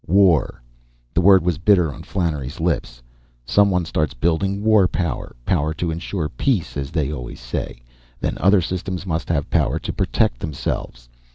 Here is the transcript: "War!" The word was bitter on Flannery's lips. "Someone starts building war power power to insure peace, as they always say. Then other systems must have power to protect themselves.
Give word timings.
"War!" 0.07 0.63
The 1.13 1.21
word 1.21 1.45
was 1.45 1.59
bitter 1.59 1.93
on 1.93 2.01
Flannery's 2.01 2.59
lips. 2.59 3.03
"Someone 3.45 3.85
starts 3.85 4.15
building 4.15 4.63
war 4.63 4.87
power 4.87 5.35
power 5.45 5.75
to 5.75 5.91
insure 5.91 6.27
peace, 6.27 6.75
as 6.75 6.89
they 6.89 7.13
always 7.13 7.39
say. 7.39 7.83
Then 8.19 8.35
other 8.39 8.61
systems 8.61 9.05
must 9.05 9.29
have 9.29 9.51
power 9.51 9.77
to 9.77 9.93
protect 9.93 10.39
themselves. 10.39 11.07